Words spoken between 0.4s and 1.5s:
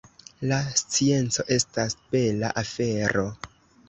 La scienco